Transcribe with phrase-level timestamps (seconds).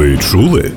[0.00, 0.72] Ви чули?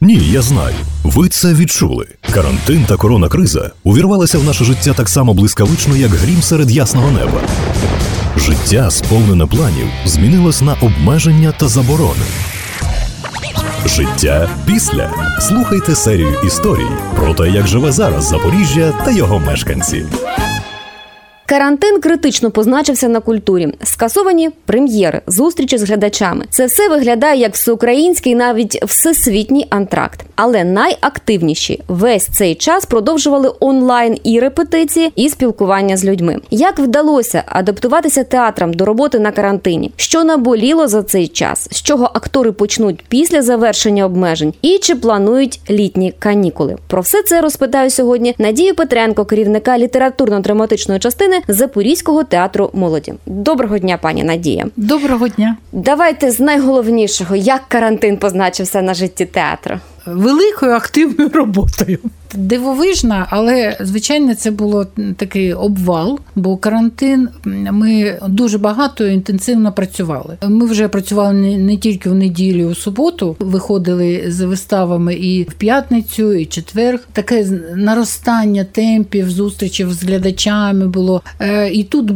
[0.00, 0.74] Ні, я знаю.
[1.04, 2.06] Ви це відчули.
[2.34, 7.40] Карантин та коронакриза увірвалися в наше життя так само блискавично, як грім серед ясного неба.
[8.36, 12.24] Життя, сповнене планів, змінилось на обмеження та заборони.
[13.86, 15.10] Життя після.
[15.40, 20.04] Слухайте серію історій про те, як живе зараз Запоріжжя та його мешканці.
[21.50, 23.68] Карантин критично позначився на культурі.
[23.82, 26.44] Скасовані прем'єри, зустрічі з глядачами.
[26.50, 30.20] Це все виглядає як всеукраїнський, навіть всесвітній антракт.
[30.36, 36.36] Але найактивніші весь цей час продовжували онлайн і репетиції, і спілкування з людьми.
[36.50, 39.92] Як вдалося адаптуватися театрам до роботи на карантині?
[39.96, 41.68] Що наболіло за цей час?
[41.70, 44.54] З чого актори почнуть після завершення обмежень?
[44.62, 46.76] І чи планують літні канікули?
[46.86, 53.14] Про все це розпитаю сьогодні Надію Петренко, керівника літературно-драматичної частини Запорізького театру молоді.
[53.26, 54.66] Доброго дня, пані Надія.
[54.76, 55.56] Доброго дня.
[55.72, 59.78] Давайте з найголовнішого, як карантин позначився на житті театру.
[60.06, 61.98] Великою активною роботою.
[62.34, 70.36] Дивовижна, але звичайно це було такий обвал, бо карантин ми дуже багато інтенсивно працювали.
[70.42, 75.52] Ми вже працювали не, не тільки в неділю, у суботу, виходили з виставами і в
[75.52, 77.00] п'ятницю, і четвер.
[77.12, 77.44] Таке
[77.76, 81.22] наростання темпів, зустрічів з глядачами було.
[81.40, 82.10] Е, і тут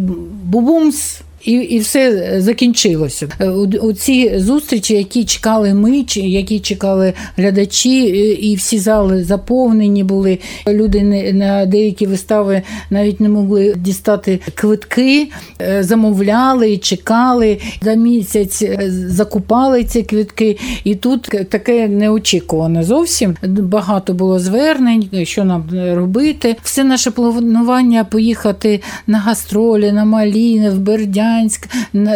[0.44, 3.28] бубумс і і все закінчилося.
[3.40, 8.04] Е, у, ці зустрічі, які чекали ми, які чекали глядачі,
[8.40, 10.38] і всі зали заповнені були.
[10.66, 15.28] Люди не на деякі вистави навіть не могли дістати квитки,
[15.60, 18.78] е, замовляли чекали за місяць, е,
[19.08, 20.58] закупали ці квитки.
[20.84, 23.36] І тут таке неочікуване зовсім.
[23.46, 26.56] Багато було звернень, що нам робити.
[26.62, 31.68] Все наше планування поїхати на гастролі, на Маліни, в Бердянськ, Бердянськ,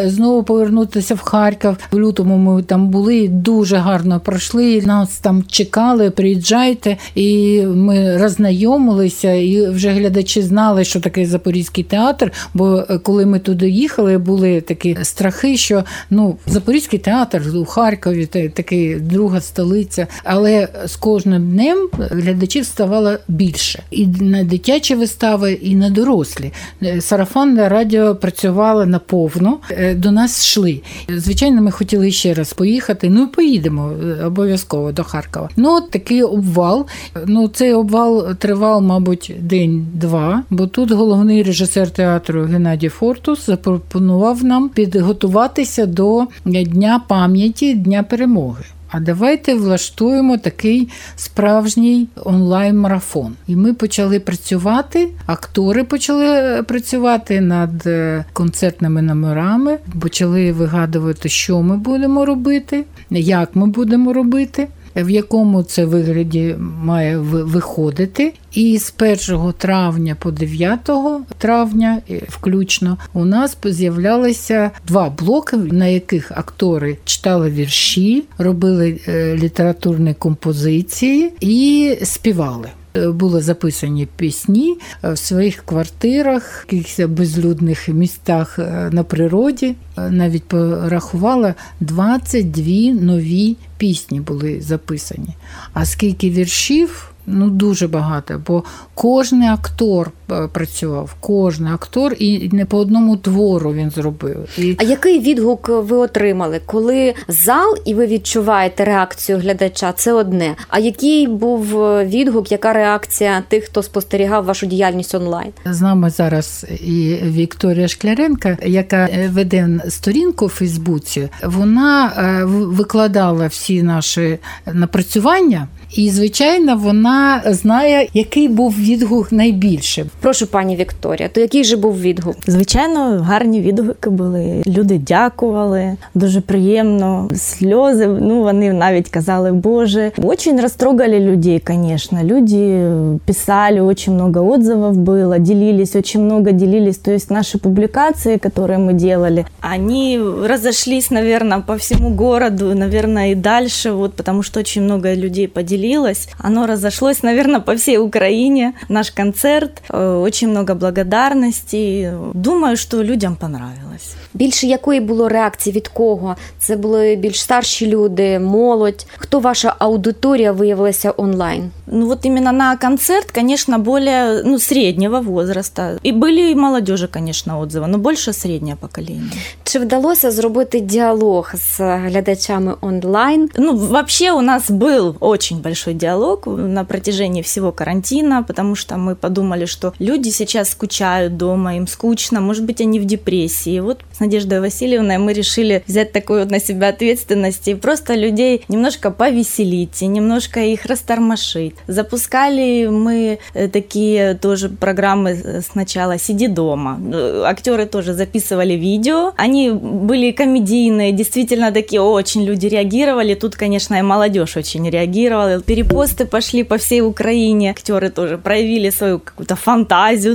[0.05, 1.77] знову повернутися в Харків.
[1.93, 4.83] В лютому ми там були, дуже гарно пройшли.
[4.83, 12.33] Нас там чекали, приїжджайте, і ми роззнайомилися, і вже глядачі знали, що таке Запорізький театр.
[12.55, 18.27] Бо е, коли ми туди їхали, були такі страхи, що ну Запорізький театр у Харкові,
[18.27, 20.07] такий друга столиця.
[20.25, 26.53] Але з кожним днем глядачів ставало більше і на дитячі вистави, і на дорослі.
[26.83, 30.81] Е, Сарафанне радіо працювало на повно е, до нас йшли.
[31.09, 33.11] Звичайно, ми хотіли ще раз поїхати.
[33.11, 35.49] Ну поїдемо е, обов'язково до Харкова.
[35.57, 36.87] Ну, от такий обвал.
[37.27, 44.69] Ну, цей обвал тривав, мабуть, день-два, бо тут головний режисер театру Геннадій Фортус запропонував нам
[44.69, 48.65] підготуватися до Дня пам'яті Дня перемоги.
[48.91, 53.35] А давайте влаштуємо такий справжній онлайн-марафон.
[53.47, 55.09] І ми почали працювати.
[55.27, 63.57] Актори почали е, працювати над е, концертними номерами, почали вигадувати, що ми будемо робити, як
[63.57, 68.35] ми будемо робити в якому це вигляді має виходити.
[68.53, 68.95] І з
[69.31, 70.91] 1 травня по 9
[71.39, 79.37] травня, е, включно, у нас з'являлися два блоки, на яких актори читали вірші, робили е,
[79.37, 82.69] літературні композиції і співали.
[82.99, 88.59] Е, були записані пісні в своїх квартирах, в якихось безлюдних містах
[88.91, 89.77] на природі.
[89.97, 95.29] Навіть порахувала 22 нові пісні були записані.
[95.73, 97.11] А скільки віршів?
[97.27, 98.65] Ну, дуже багато, бо
[98.95, 100.18] кожен актор е,
[100.53, 104.49] працював, кожен актор, і не по одному твору він зробив.
[104.59, 104.77] І...
[104.79, 106.61] А який відгук ви отримали?
[106.67, 110.57] Коли зал і ви відчуваєте реакцію глядача, це одне.
[110.69, 115.53] А який був е, відгук, яка реакція тих, хто спостерігав вашу діяльність онлайн?
[115.65, 122.13] З нами зараз і Вікторія Шкляренка, яка е, веде сторінку в Фейсбуці, вона
[122.47, 125.69] викладала всі наші напрацювання.
[125.95, 130.07] І, звичайно, вона знає, який був відгук найбільше.
[130.22, 132.36] Прошу, пані Вікторія, то який же був відгук?
[132.48, 134.64] Звичайно, гарні відгуки були.
[134.68, 137.30] Люди дякували, дуже приємно.
[137.36, 138.08] Сльози.
[138.08, 142.24] Ну вони навіть казали, Боже, очень растрогали людей, конечно.
[142.24, 142.92] Люди
[143.26, 146.98] писали, очень много отзывов было, делились, очень много делились.
[146.98, 153.36] То есть наши публикации, которые мы делали, они разошлись, наверное, по всему городу, наверное, и
[153.36, 156.30] дальше, вот, потому что очень много людей поделились поделилось.
[156.40, 158.74] Оно разошлось, наверное, по всей Украине.
[158.90, 162.10] Наш концерт, э, очень много благодарностей.
[162.34, 163.84] Думаю, что людям понравилось.
[163.94, 164.16] понравилось.
[164.34, 166.36] Більше якої було реакції від кого?
[166.60, 169.06] Це були більш старші люди, молодь.
[169.18, 171.72] Хто ваша аудиторія виявилася онлайн?
[171.88, 176.00] Ну вот именно на концерт, конечно, более ну, среднего возраста.
[176.06, 179.32] И были и молодежи, конечно, отзывы, но больше среднее поколение.
[179.64, 183.50] Чи вдалося зробити діалог з глядачами онлайн?
[183.58, 189.16] Ну, вообще у нас был очень большой диалог на протяжении всего карантина, потому что мы
[189.16, 193.81] подумали, что люди сейчас скучают дома, им скучно, может быть, они в депрессии.
[193.81, 198.65] Вот с Надеждой Васильевной мы решили взять такую вот на себя ответственность и просто людей
[198.69, 201.75] немножко повеселить, и немножко их растормошить.
[201.87, 207.01] Запускали мы э, такие тоже программы э, сначала «Сиди дома».
[207.13, 209.33] Э, Актеры тоже записывали видео.
[209.37, 213.35] Они были комедийные, действительно такие очень люди реагировали.
[213.35, 215.61] Тут, конечно, и молодежь очень реагировала.
[215.61, 217.71] Перепосты пошли по всей Украине.
[217.71, 219.88] Актеры тоже проявили свою какую-то фантазию,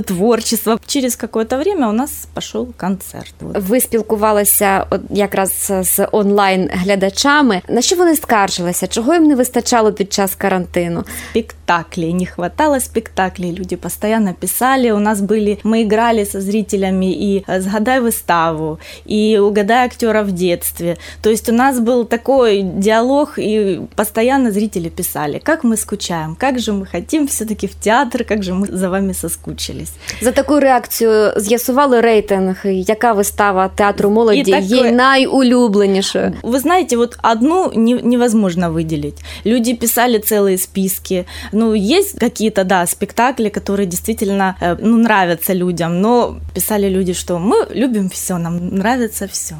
[0.05, 0.79] творчество.
[0.85, 3.33] Через какое-то время у нас пошел концерт.
[3.41, 3.57] Вот.
[3.57, 7.61] Ви спілкувалися от якраз з онлайн глядачами.
[7.69, 8.87] На що вони скаржилися?
[8.87, 11.03] Чого їм не вистачало під час карантину?
[11.69, 17.43] спектаклей, не хватало спектаклей, люди постоянно писали, у нас были, мы играли со зрителями и
[17.47, 23.37] э, «Сгадай выставу», и «Угадай актера в детстве», то есть у нас был такой диалог,
[23.37, 28.43] и постоянно зрители писали, как мы скучаем, как же мы хотим все-таки в театр, как
[28.43, 29.42] же мы за вами соскучились.
[30.21, 36.33] За таку реакцію з'ясували рейтинг, яка вистава театру молоді І такої- є найулюбленішою.
[36.43, 39.17] Вы знаете, вот одну не- невозможно выделить.
[39.45, 41.25] Люди писали целые списки.
[41.53, 47.37] Ну, есть какие-то, да, спектакли, которые действительно э, ну, нравятся людям, но писали люди, что
[47.37, 49.55] мы любим все, нам нравится все.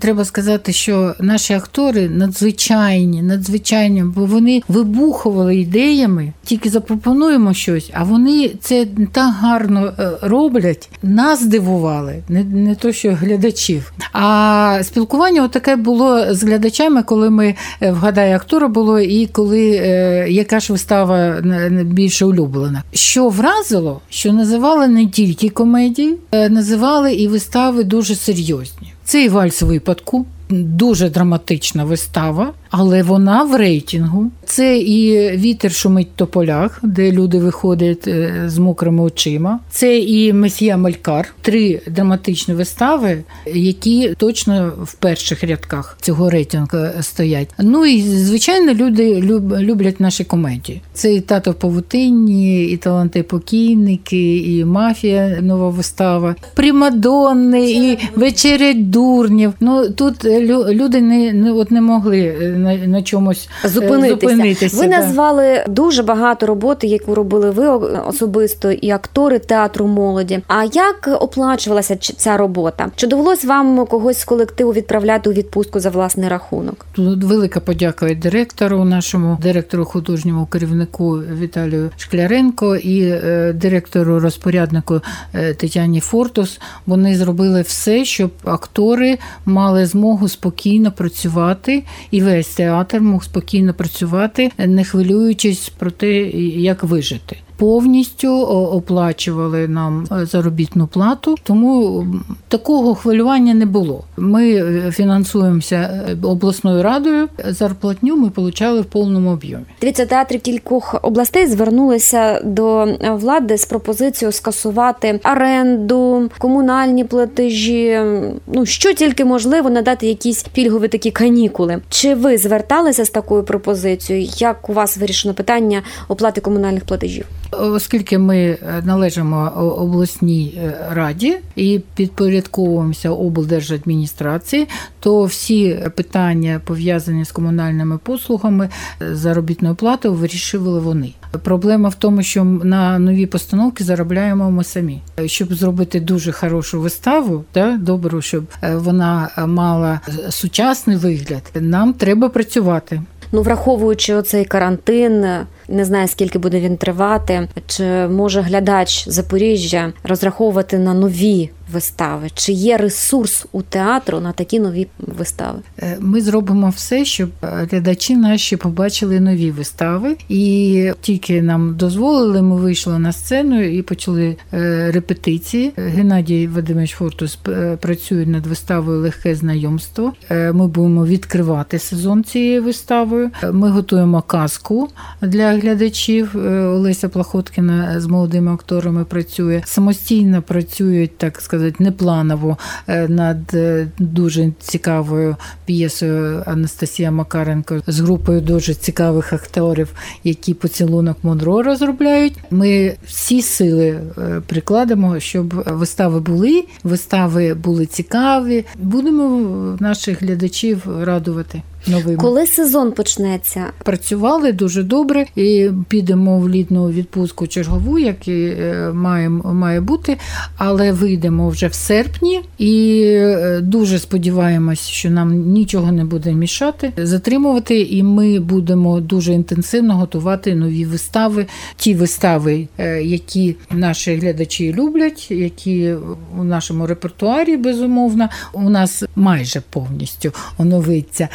[0.00, 8.04] Треба сказати, що наші актори надзвичайні, надзвичайні, бо вони вибухували ідеями, тільки запропонуємо щось, а
[8.04, 8.84] вони це
[9.23, 10.89] так гарно е, роблять.
[11.03, 13.93] Нас здивували, не, не то, що глядачів.
[14.13, 20.25] А спілкування таке було з глядачами, коли ми е, вгадай актора було, і коли е,
[20.29, 21.41] яка ж вистава
[21.83, 22.83] більше улюблена.
[22.93, 26.17] Що вразило, що називали не тільки комедії,
[26.49, 28.93] називали і вистави дуже серйозні.
[29.05, 34.31] Це і вальс випадку, дуже драматична вистава, але вона в рейтингу.
[34.45, 39.59] Це і вітер шумить тополях, де люди виходять е, з мокрими очима.
[39.71, 43.23] Це і Месія Малькар, три драматичні вистави,
[43.53, 47.47] які точно в перших рядках цього рейтингу стоять.
[47.59, 50.81] Ну і звичайно, люди люб- люблять наші комедії.
[50.93, 58.89] Це і тато в павутинні, і таланти покійники, і мафія, нова вистава, примадонни, і вечерять
[58.89, 59.53] дурнів.
[59.59, 60.25] Ну тут
[60.69, 64.29] люди не, не от не могли е, на, на чомусь е, Зупинитися.
[64.29, 64.77] зупинитися.
[64.77, 64.97] ви да.
[64.97, 67.67] назвали дуже багато роботи, яку робили ви
[68.07, 70.39] особисто, і актори театру молоді.
[70.47, 72.91] А як оплачувалася ця робота?
[72.95, 76.85] Чи довелось вам когось з колективу відправляти у відпустку за власний рахунок?
[76.93, 85.01] Тут велика подяка і директору, нашому директору художньому керівнику Віталію Шкляренко і е, директору розпоряднику
[85.33, 86.59] е, Тетяні Фортус.
[86.85, 94.51] Вони зробили все, щоб актори мали змогу спокійно працювати, і весь театр мог спокійно працювати,
[94.57, 97.37] не хвилюючись про те, як вижити.
[97.57, 102.05] Повністю оплачували нам е, заробітну плату, тому
[102.47, 104.03] такого хвилювання не було.
[104.17, 107.29] Ми е, фінансуємося е, обласною радою.
[107.45, 109.63] Зарплатню ми отримали в повному об'ємі.
[109.81, 117.99] Дивіться, театри кількох областей звернулися до влади з пропозицією скасувати оренду, комунальні платежі.
[118.47, 121.81] Ну що тільки можливо надати якісь пільгові такі канікули.
[121.89, 124.29] Чи ви зверталися з такою пропозицією?
[124.37, 127.25] Як у вас вирішено питання оплати комунальних платежів?
[127.59, 134.67] Оскільки ми е, належимо обласній е, раді і підпорядковуємося облдержадміністрації,
[134.99, 138.69] то всі питання пов'язані з комунальними послугами,
[139.01, 141.13] е, заробітною платою вирішували вони.
[141.43, 145.01] Проблема в тому, що на нові постановки заробляємо ми самі.
[145.25, 148.43] Щоб зробити дуже хорошу виставу, да, добру, щоб
[148.73, 153.01] вона мала сучасний вигляд, нам треба працювати.
[153.31, 155.25] Ну, враховуючи оцей карантин,
[155.67, 162.27] не знаю скільки буде він тривати, чи може глядач Запоріжжя розраховувати на нові вистави?
[162.33, 165.59] Чи є ресурс у театру на такі нові вистави?
[165.79, 172.41] Е, Ми зробимо все, щоб е, глядачі наші побачили нові вистави, і тільки нам дозволили,
[172.41, 175.71] ми вийшли на сцену і почали е, репетиції.
[175.75, 177.39] Геннадій Вадимович Фортус
[177.81, 180.13] працює над виставою Легке знайомство.
[180.29, 183.31] Ми будемо відкривати сезон цією виставою.
[183.51, 184.89] Ми готуємо казку
[185.21, 186.35] для глядачів.
[186.47, 193.55] Олеся Плахоткіна з молодими акторами працює самостійно працюють, так сказати, сказати, непланово е, над
[193.99, 199.93] дуже цікавою п'єсою Анастасія Макаренко з групою дуже цікавих акторів,
[200.23, 202.33] які поцілунок Монро розробляють.
[202.51, 203.99] Ми всі сили
[204.47, 208.65] прикладемо, щоб вистави були, вистави були цікаві.
[208.75, 212.17] Будемо наших глядачів радувати новим.
[212.17, 213.65] Коли сезон почнеться?
[213.83, 220.17] Працювали дуже добре і підемо в літну відпустку чергову, як і е, має, має бути,
[220.57, 226.93] але вийдемо вже в серпні і е, дуже сподіваємось, що нам нічого не буде мішати,
[226.97, 231.45] затримувати, і ми будемо дуже інтенсивно готувати нові вистави,
[231.77, 235.93] ті вистави, е, які наші глядачі люблять, які
[236.39, 241.29] у нашому репертуарі безумовно у нас майже повністю оновиться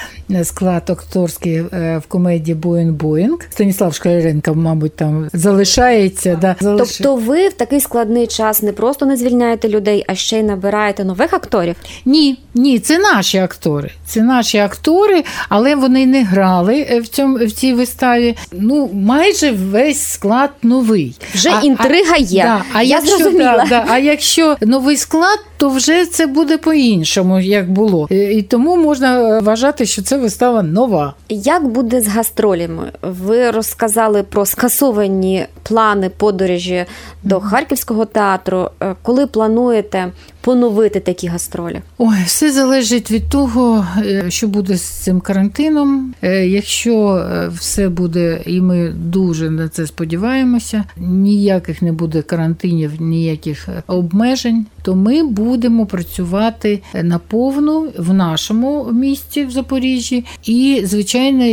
[0.45, 3.39] склад акторський е, в комедії Боїн Боїнг.
[3.51, 6.39] Станіслав Шкаляренко, мабуть, там залишається.
[6.41, 6.97] Да, залиш...
[6.97, 11.05] Тобто ви в такий складний час не просто не звільняєте людей, а ще й набираєте
[11.05, 11.77] нових акторів?
[12.05, 13.91] Ні, ні, це наші актори.
[14.07, 18.37] Це наші актори, але вони не грали е, в цьому в цій виставі.
[18.53, 21.17] Ну, майже весь склад новий.
[21.35, 22.43] Вже а, інтрига є.
[22.43, 23.57] Да, а Я якщо зрозуміла.
[23.57, 28.09] Да, да, а якщо новий склад, то вже це буде по-іншому, як було.
[28.11, 31.15] Е, і тому можна вважати, що це вистава нова.
[31.29, 32.93] Як буде з гастролями?
[33.03, 36.85] Ви розказали про скасовані плани подорожі
[37.23, 38.71] до Харківського театру.
[38.81, 41.81] Е, коли плануєте поновити такі гастролі?
[41.99, 46.15] Ой, все залежить від того, е, що буде з цим карантином.
[46.23, 52.93] Е, якщо е, все буде, і ми дуже на це сподіваємося, ніяких не буде карантинів,
[53.01, 61.45] ніяких обмежень, то ми будемо працювати наповну в нашому місті в Запоріжжі, і звичайно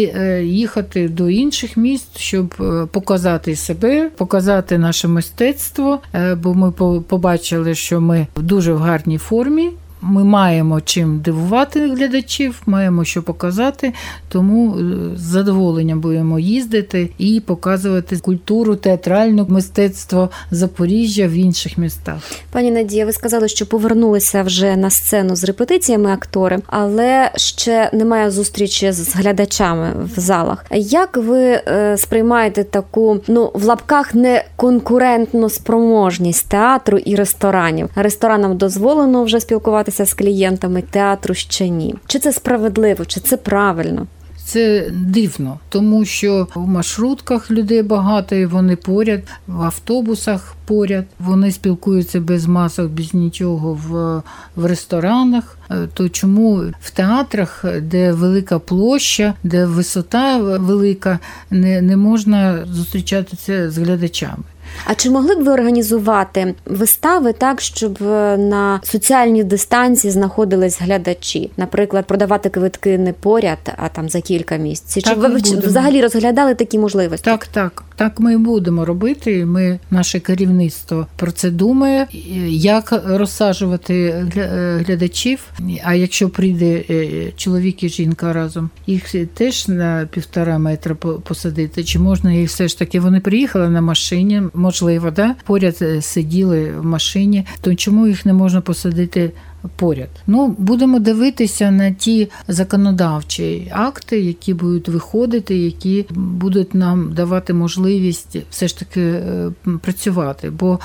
[0.41, 2.53] їхати до інших міст, щоб
[2.91, 5.99] показати себе, показати наше мистецтво.
[6.43, 9.71] Бо ми побачили, що ми дуже в гарній формі.
[10.01, 13.93] Ми маємо чим дивувати глядачів, маємо що показати,
[14.29, 14.81] тому е,
[15.17, 22.15] з задоволенням будемо їздити і показувати культуру, театральне мистецтво Запоріжжя в інших містах.
[22.51, 28.31] Пані Надія, ви сказали, що повернулися вже на сцену з репетиціями актори, але ще немає
[28.31, 30.65] зустрічі з глядачами в залах.
[30.75, 37.89] Як ви е, сприймаєте таку ну в лапках не конкурентну спроможність театру і ресторанів?
[37.95, 41.95] Ресторанам дозволено вже спілкуватися спілкуватися з клієнтами театру ще ні.
[42.07, 44.07] Чи це справедливо, чи це правильно?
[44.45, 51.51] Це дивно, тому що в маршрутках людей багато, і вони поряд, в автобусах поряд, вони
[51.51, 54.21] спілкуються без масок, без нічого в
[54.55, 55.57] в ресторанах.
[55.71, 61.19] Е, то чому в театрах, де велика площа, де висота велика,
[61.51, 64.43] не, не можна зустрічатися з глядачами?
[64.85, 71.51] А чи могли б ви організувати вистави так, щоб е, на соціальній дистанції знаходились глядачі?
[71.57, 75.03] Наприклад, продавати квитки не поряд, а там за кілька місць?
[75.03, 75.27] Чи ви
[75.67, 77.25] взагалі розглядали такі можливості?
[77.25, 77.83] Так, так.
[77.95, 79.45] Так ми і будемо робити.
[79.45, 82.07] Ми, наше керівництво про це думає,
[82.49, 84.03] як розсаджувати
[84.37, 85.39] е, глядачів.
[85.83, 91.83] А якщо прийде е, чоловік і жінка разом, їх теж на півтора метра посадити.
[91.83, 92.99] Чи можна їх все ж таки?
[92.99, 97.45] Вони приїхали на машині, можливо, да поряд е, сиділи в машині.
[97.61, 99.31] То чому їх не можна посадити
[99.75, 100.09] поряд.
[100.27, 108.37] Ну, будемо дивитися на ті законодавчі акти, які будуть виходити, які будуть нам давати можливість
[108.49, 110.49] все ж таки е, працювати.
[110.49, 110.79] Бо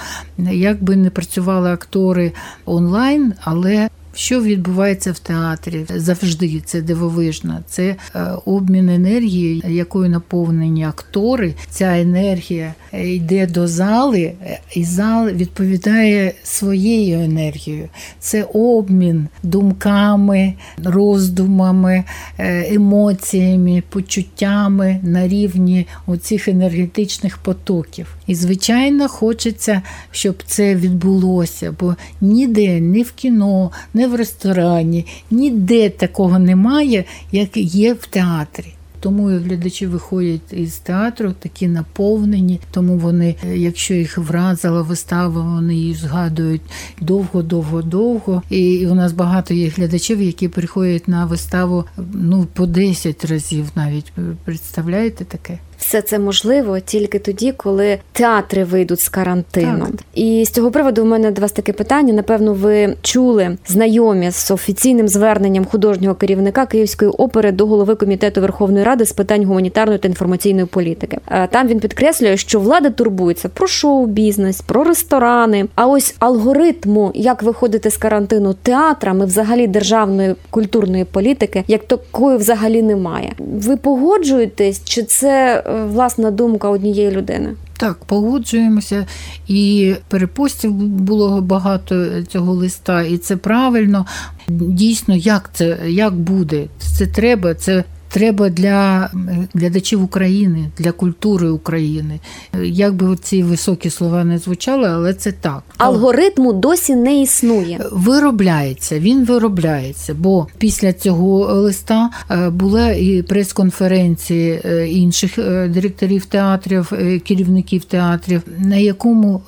[0.53, 2.33] як би не працювали актори
[2.65, 7.61] онлайн, але що відбувається в театрі завжди це дивовижно.
[7.69, 11.55] Це е, обмін енергії, якою наповнені актори.
[11.71, 17.89] Ця енергія е, йде до зали, е, і зал відповідає своєю енергією.
[18.19, 22.05] Це обмін думками, роздумами,
[22.39, 28.07] емоціями, почуттями на рівні оцих енергетичних потоків.
[28.27, 35.91] І, звичайно, хочеться, щоб це відбулося, бо ніде, ні в кіно, ні в ресторані, ніде
[35.91, 38.75] такого немає, як є в театрі.
[39.01, 45.95] Тому глядачі виходять із театру такі наповнені, тому вони, якщо їх вразила вистава, вони її
[45.95, 46.63] згадують
[47.01, 48.43] довго-довго-довго.
[48.51, 54.13] І у нас багато є глядачів, які приходять на виставу ну по 10 разів навіть
[54.45, 55.59] представляєте таке.
[55.81, 59.87] Все це можливо тільки тоді, коли театри вийдуть з карантину.
[59.87, 60.01] Так.
[60.15, 62.13] І з цього приводу у мене до вас таке питання.
[62.13, 68.85] Напевно, ви чули знайомі з офіційним зверненням художнього керівника Київської опери до голови комітету Верховної
[68.85, 71.19] Ради з питань гуманітарної та інформаційної політики.
[71.29, 75.67] Е, там він підкреслює, що влада турбується про шоу-бізнес, про ресторани.
[75.75, 82.83] А ось алгоритму, як виходити з карантину театрами, взагалі державної культурної політики, як такої взагалі
[82.83, 83.33] немає.
[83.39, 87.55] Ви погоджуєтесь, чи це власна думка однієї людини?
[87.79, 89.07] Так, погоджуємося,
[89.49, 94.07] і перепостів було багато цього листа, і це правильно.
[94.49, 96.67] Дійсно, як це як буде?
[96.79, 99.11] Це треба, це треба для
[99.55, 102.21] глядачів України, для культури України.
[102.63, 105.63] Як би ці високі слова не звучали, але це так.
[105.79, 107.81] Алгоритму досі не існує.
[107.93, 116.25] Виробляється, він виробляється, бо після цього листа е, була і прес-конференції е, інших е, директорів
[116.25, 116.93] театрів,
[117.27, 119.43] керівників театрів, на якому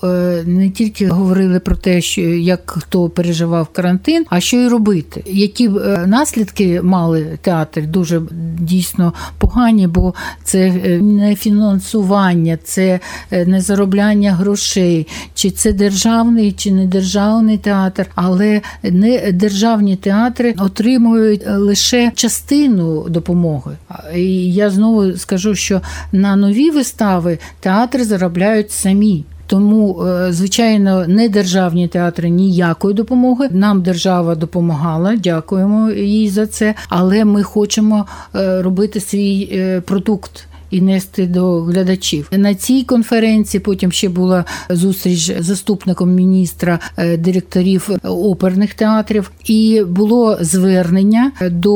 [0.46, 5.68] не тільки говорили про те, що як хто переживав карантин, а що й робити, які
[6.06, 8.22] наслідки мали театр дуже
[8.58, 16.52] дійсно погані, бо це е, не фінансування, це е, не заробляння грошей, чи це державний,
[16.52, 23.76] чи не державний театр, але не державні театри отримують лише частину допомоги.
[24.14, 25.80] І я знову скажу, що
[26.12, 29.24] на нові вистави театри заробляють самі.
[29.52, 33.48] Тому, е, звичайно, не державні театри ніякої допомоги.
[33.50, 36.74] Нам держава допомагала, дякуємо їй за це.
[36.88, 42.28] Але ми хочемо е, робити свій е, продукт і нести до глядачів.
[42.32, 49.82] На цій конференції потім ще була зустріч з заступником міністра е, директорів оперних театрів, і
[49.88, 51.72] було звернення до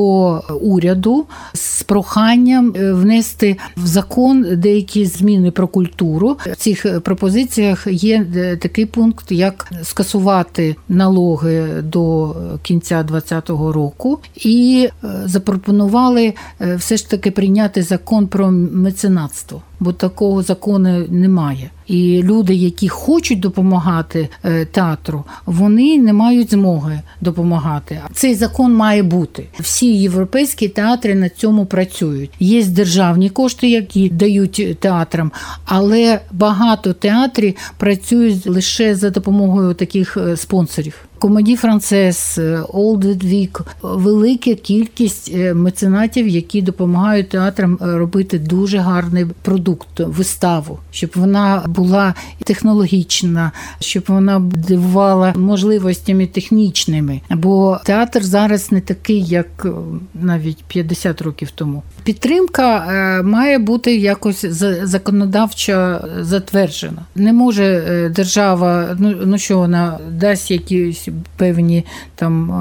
[0.61, 6.37] уряду з проханням е, внести в закон деякі зміни про культуру.
[6.53, 14.89] В цих пропозиціях є е, такий пункт, як скасувати налоги до кінця 2020 року, і
[15.25, 16.35] запропонували
[16.77, 18.51] все ж таки прийняти закон про
[18.87, 21.71] меценатство, бо такого закону немає.
[21.87, 28.01] І люди, які хочуть допомагати е, театру, вони не мають змоги допомагати.
[28.13, 29.47] Цей закон має бути.
[29.61, 32.31] Всі європейські театри на цьому працюють.
[32.41, 35.33] Є державні кошти, які дають театрам,
[35.65, 40.95] але багато театрів працюють лише за допомогою таких е, спонсорів.
[41.19, 42.39] Комеді Франсез,
[42.69, 51.11] Олд Вік, велика кількість е, меценатів, які допомагають театрам робити дуже гарний продукт, виставу, щоб
[51.15, 57.21] вона була технологічна, щоб вона дивувала можливостями технічними.
[57.31, 59.71] Бо театр зараз не такий, як е,
[60.15, 61.83] навіть 50 років тому.
[62.05, 64.45] Підтримка е, має бути якось
[64.83, 67.03] законодавчо затверджена.
[67.15, 71.06] Не може е, держава, ну ну що вона дасть якісь
[71.37, 72.53] певні там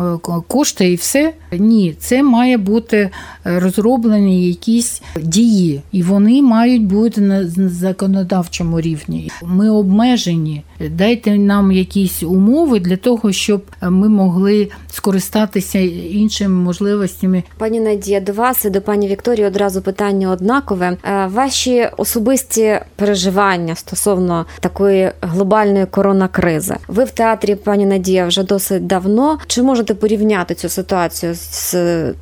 [0.48, 1.34] кошти і все.
[1.52, 3.10] Ні, це має бути
[3.44, 9.32] розроблені якісь дії, і вони мають бути на законодавчому рівні.
[9.44, 10.64] Ми обмежені.
[10.80, 17.44] Дайте нам якісь умови для того, щоб ми могли скористатися іншими можливостями.
[17.58, 20.98] Пані Надія, до вас і до пані Вікторії одразу питання однакове.
[21.04, 26.76] Е, ваші особисті переживання стосовно такої глобальної коронакризи.
[26.88, 29.40] Ви в театрі, пані Надія, вже досить давно.
[29.48, 31.76] Чи можете порівняти цю ситуацію з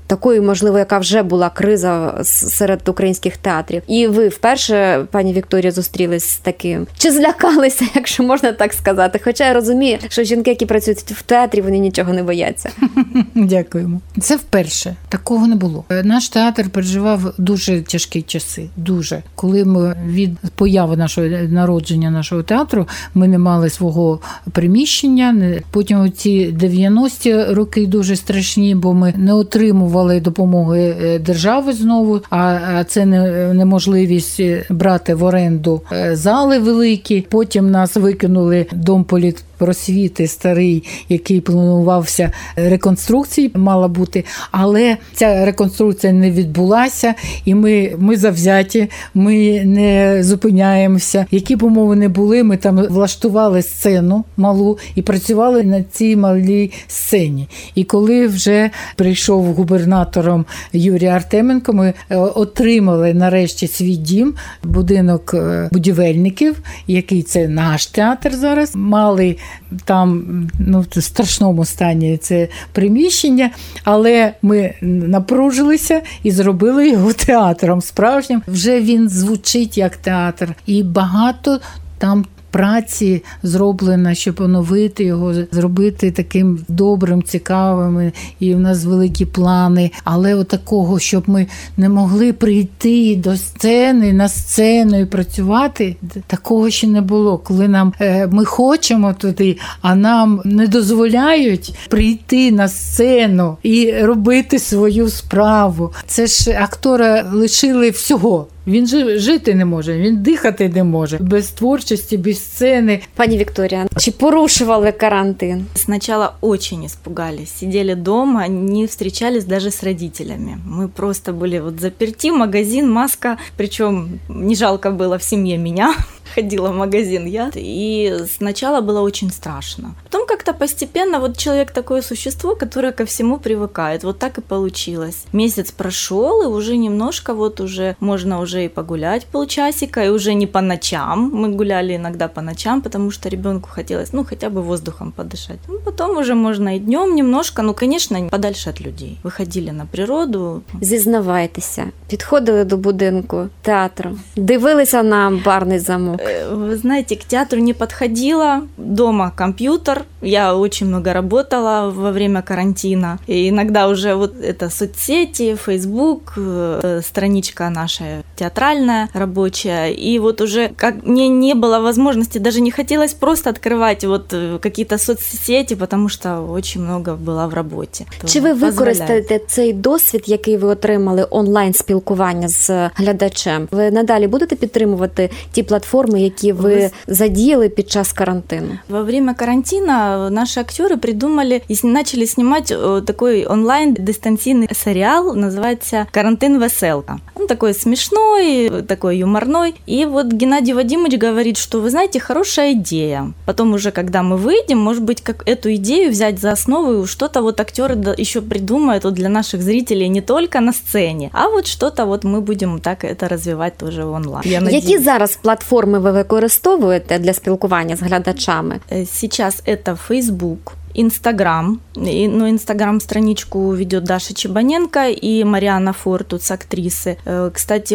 [0.07, 3.81] такою, можливо, яка вже була криза серед українських театрів?
[3.87, 6.87] І ви вперше, пані Вікторія, зустрілись з таким?
[6.97, 9.19] Чи злякалися, якщо можна так сказати?
[9.23, 12.69] Хоча я розумію, що жінки, які працюють в театрі, вони нічого не бояться.
[13.35, 14.01] Дякуємо.
[14.19, 15.83] Це вперше такого не було.
[16.03, 18.69] Наш театр переживав дуже тяжкі часи.
[18.77, 24.19] Дуже коли ми від появи нашого народження нашого театру ми не мали свого
[24.51, 25.59] приміщення.
[25.71, 32.21] Потім ці 90-ті роки дуже страшні, бо ми не отримували допомоги е, держави знову.
[32.29, 33.05] А це
[33.53, 37.25] неможливість брати в оренду е, зали великі.
[37.29, 38.32] Потім нас викинули
[38.73, 47.13] дом політ просвіти старий, який планувався реконструкції, мала бути, але ця реконструкція не відбулася,
[47.45, 51.25] і ми ми завзяті, ми не зупиняємося.
[51.31, 56.71] Які б умови не були, ми там влаштували сцену малу і працювали на цій малій
[56.87, 57.47] сцені.
[57.75, 65.69] І коли вже прийшов губернатором Юрій Артеменко, ми е, отримали нарешті свій дім, будинок е,
[65.71, 66.55] будівельників,
[66.87, 69.37] який це наш театр зараз, мали
[69.85, 70.23] там
[70.59, 73.49] ну, в страшному стані це приміщення,
[73.83, 78.41] але ми напружилися і зробили його театром справжнім.
[78.47, 81.59] Вже він звучить як театр, і багато
[81.97, 88.11] там праці зроблена, щоб оновити його, зробити таким добрим, цікавим.
[88.39, 89.91] І в нас великі плани.
[90.03, 95.95] Але от такого, щоб ми не могли прийти до сцени на сцену і працювати,
[96.27, 97.37] такого ще не було.
[97.37, 104.59] Коли нам е, ми хочемо туди, а нам не дозволяють прийти на сцену і робити
[104.59, 105.93] свою справу.
[106.07, 108.47] Це ж актора лишили всього.
[108.66, 113.00] Він же жити не може, він дихати не може без творчості, без сцени.
[113.14, 115.66] Пані Вікторія, чи порушували карантин?
[115.74, 120.58] Сначала очень испугались, сидели дома, не встречались даже с родителями.
[120.66, 125.94] Мы просто были вот заперти, магазин, маска, причем не жалко было в семье меня,
[126.35, 127.51] ходила в магазин я.
[127.55, 129.95] И сначала было очень страшно.
[130.03, 134.03] Потом как-то постепенно, вот человек такое существо, которое ко всему привыкает.
[134.03, 135.25] Вот так и получилось.
[135.33, 140.47] Месяц прошел, и уже немножко вот уже можно уже и погулять полчасика, и уже не
[140.47, 141.29] по ночам.
[141.33, 145.59] Мы гуляли иногда по ночам, потому что ребенку хотелось, ну, хотя бы воздухом подышать.
[145.67, 149.19] Ну, потом уже можно и днем немножко, ну, конечно, подальше от людей.
[149.23, 150.61] Выходили на природу.
[150.81, 157.74] Зізнавайтеся, підходили до будинку театру, дивилися на барний замок Э, вы знаете, к театру не
[157.74, 158.62] подходила.
[158.76, 160.04] Дома компьютер.
[160.22, 163.18] Я очень много работала во время карантина.
[163.26, 168.04] И иногда уже вот это соцсети, Facebook, э, страничка наша
[168.36, 169.90] театральная, рабочая.
[169.90, 174.58] И вот уже как мне не было возможности, даже не хотелось просто открывать вот э,
[174.58, 178.06] какие-то соцсети, потому что очень много была в роботі.
[178.24, 183.68] Чи ви використаєте цей досвід, який ви отримали онлайн спілкування з глядачем?
[183.70, 186.01] Ви надалі будете підтримувати ті платформи?
[186.02, 188.78] платформы, які ви задіяли під час карантину?
[188.88, 196.06] Во время карантина наши актеры придумали и начали снимать э, такой онлайн дистанційний сериал, называется
[196.10, 197.18] «Карантин веселка».
[197.34, 199.74] Он такой смешной, такой юморной.
[199.86, 203.32] И вот Геннадий Вадимович говорит, что, вы знаете, хорошая идея.
[203.46, 207.42] Потом уже, когда мы выйдем, может быть, как эту идею взять за основу, и что-то
[207.42, 212.06] вот актеры еще придумают вот для наших зрителей не только на сцене, а вот что-то
[212.06, 214.42] вот мы будем так это развивать тоже онлайн.
[214.44, 218.79] Я Які зараз платформи ви використовуєте для спілкування з глядачами?
[219.05, 221.81] Сейчас это Facebook, Инстаграм.
[221.95, 227.17] Ну, Инстаграм страничку ведет Даша Чебаненко и Мариана Фортуц, актрисы.
[227.25, 227.93] Э, кстати,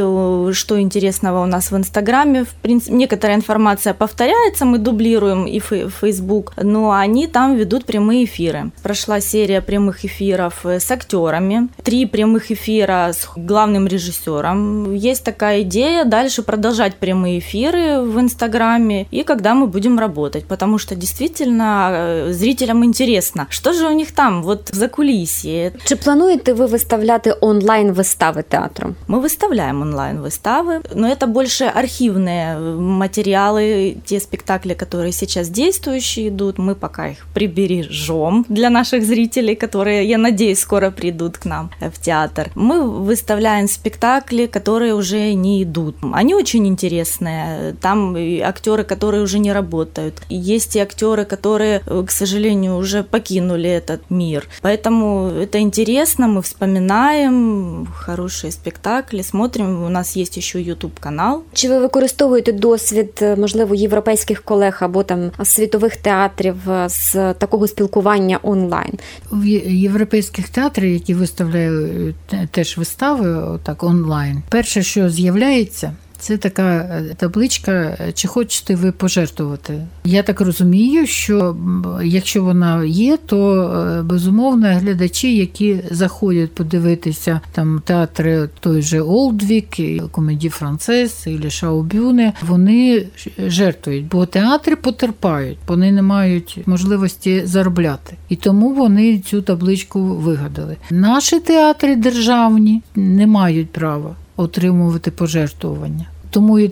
[0.52, 6.54] что интересного у нас в Инстаграме, в принципе, некоторая информация повторяется, мы дублируем и Facebook,
[6.56, 8.70] но они там ведут прямые эфиры.
[8.82, 14.94] Прошла серия прямых эфиров э, с актерами, три прямых эфира с главным режиссером.
[14.94, 20.78] Есть такая идея дальше продолжать прямые эфиры в Инстаграме и когда мы будем работать, потому
[20.78, 25.72] что действительно э, зрителям Интересно, что же у них там, вот за кулісі.
[25.84, 28.94] Чи плануєте вы выставлять онлайн выставы театру?
[29.08, 36.28] Мы выставляем онлайн выставы, но это больше архивные э, материалы, те спектакли, которые сейчас действующие
[36.28, 41.70] идут, мы пока их прибережем для наших зрителей, которые, я надеюсь, скоро придут к нам
[41.80, 42.50] э, в театр.
[42.54, 45.96] Мы выставляем спектакли, которые уже не идут.
[46.14, 47.74] Они очень интересные.
[47.80, 50.14] Там актеры, которые уже не работают.
[50.30, 54.47] Есть и актеры, которые, э, к сожалению, уже покинули этот мир.
[54.61, 59.83] Поэтому это интересно, мы вспоминаем хорошие спектаклі, смотрим.
[59.83, 61.41] У нас є ще YouTube канал.
[61.53, 66.55] Чи ви використовуєте досвід, можливо, європейських колег або там світових театрів
[66.87, 68.93] з такого спілкування онлайн?
[69.31, 72.15] В європейських театрах, які виставляють
[72.51, 75.93] теж вистави, так онлайн, перше, що з'являється.
[76.18, 79.86] Це така е, табличка, чи хочете ви пожертвувати.
[80.04, 81.56] Я так розумію, що
[82.04, 89.66] якщо вона є, то е, безумовно глядачі, які заходять подивитися там театри той же Олдвік,
[90.10, 93.06] комеді Францес і Шаубюне, вони
[93.38, 98.16] жертвують, бо театри потерпають, вони не мають можливості заробляти.
[98.28, 100.76] І тому вони цю табличку вигадали.
[100.90, 106.06] Наші театри державні не мають права отримувати пожертвування.
[106.30, 106.68] Тому і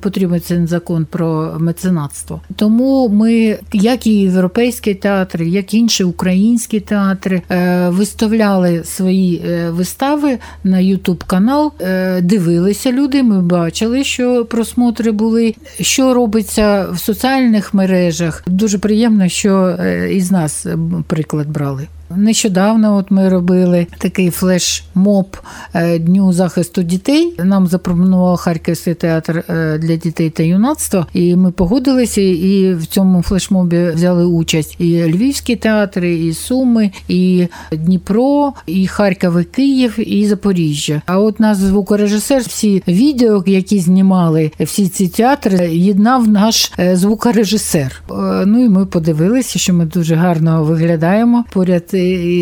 [0.00, 2.40] потрібен цей закон про меценатство.
[2.56, 10.38] Тому ми, як і європейські театри, як інші українські театри, е, виставляли свої е, вистави
[10.64, 13.22] на Ютуб канал, е, дивилися люди.
[13.22, 18.44] Ми бачили, що просмотри були, що робиться в соціальних мережах.
[18.46, 19.78] Дуже приємно, що
[20.10, 20.66] із нас
[21.06, 21.86] приклад брали.
[22.16, 25.36] Нещодавно от ми робили такий флешмоб
[25.74, 27.34] е, Дню захисту дітей.
[27.38, 32.20] Нам запропонував Харківський театр е, для дітей та юнацтва, і ми погодилися.
[32.20, 39.40] І в цьому флешмобі взяли участь і Львівські театри, і Суми, і Дніпро, і Харків,
[39.40, 41.02] і Київ, і Запоріжжя.
[41.06, 48.02] А от наш звукорежисер, всі відео, які знімали всі ці театри, єднав наш е, звукорежисер.
[48.46, 51.94] Ну і ми подивилися, що ми дуже гарно виглядаємо поряд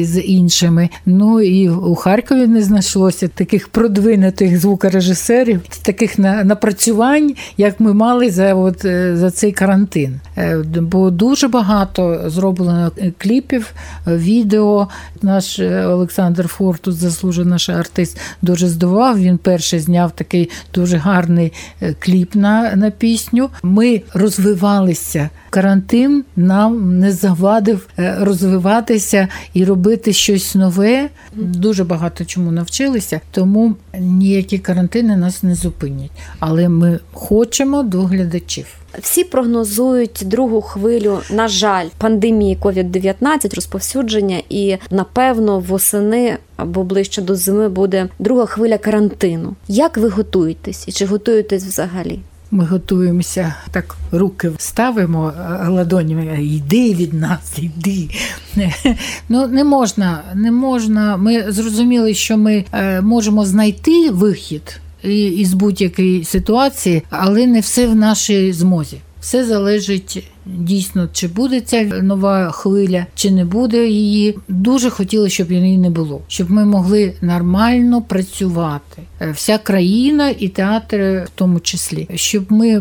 [0.04, 0.88] з іншими.
[1.06, 8.54] Ну і у Харкові не знайшлося таких продвинутих звукорежисерів, таких напрацювань, як ми мали за
[8.54, 10.20] от е, за цей карантин.
[10.80, 13.72] Бо дуже багато зроблено кліпів,
[14.06, 14.88] відео.
[15.22, 19.18] Наш Олександр Фортус, заслужений наш артист, дуже здивував.
[19.18, 21.52] Він перший зняв такий дуже гарний
[21.98, 23.50] кліп на, на пісню.
[23.62, 25.30] Ми розвивалися.
[25.50, 31.08] Карантин нам не завадив е, розвиватися і робити щось нове.
[31.34, 36.10] Дуже багато чому навчилися, тому ніякі карантини нас не зупинять.
[36.38, 38.66] Але ми хочемо до глядачів.
[38.98, 47.36] Всі прогнозують другу хвилю, на жаль, пандемії COVID-19, розповсюдження, і напевно восени або ближче до
[47.36, 49.54] зими буде друга хвиля карантину.
[49.68, 52.20] Як ви готуєтесь і чи готуєтесь взагалі?
[52.54, 55.32] Ми готуємося, так руки ставимо
[55.68, 58.08] ладонями, йди від нас, йди.
[59.28, 61.16] Ну не можна, не можна.
[61.16, 64.80] Ми зрозуміли, що ми е, можемо знайти вихід
[65.36, 68.96] із будь-якої ситуації, але не все в нашій змозі.
[69.20, 74.38] Все залежить дійсно, чи буде ця нова хвиля, чи не буде її.
[74.48, 79.02] Дуже хотіли, щоб її не було, щоб ми могли нормально працювати.
[79.20, 82.80] Е, вся країна і театри, в тому числі, щоб ми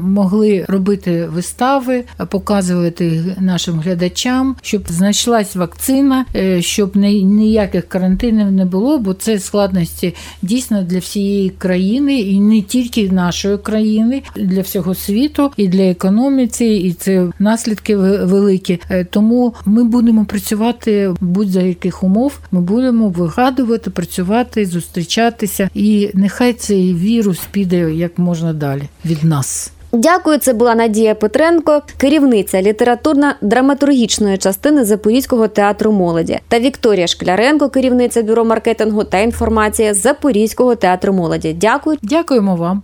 [0.00, 8.98] могли робити вистави, показувати нашим глядачам, щоб знайшлась вакцина, е, щоб ніяких карантинів не було,
[8.98, 15.50] бо це складності дійсно для всієї країни, і не тільки нашої країни, для всього світу,
[15.56, 16.64] і для економіці.
[16.64, 18.80] і це наслідки великі.
[18.90, 22.38] Е, тому ми будемо працювати будь-за яких умов.
[22.52, 29.72] Ми будемо вигадувати, працювати, зустрічатися, і нехай цей вірус піде як можна далі від нас.
[29.92, 38.22] Дякую, це була Надія Петренко, керівниця літературно-драматургічної частини Запорізького театру молоді, та Вікторія Шкляренко, керівниця
[38.22, 41.56] бюро маркетингу та інформації Запорізького театру молоді.
[41.60, 41.96] Дякую.
[42.02, 42.82] Дякуємо вам.